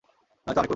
নয়তো 0.47 0.59
আমি 0.61 0.67
করব। 0.67 0.69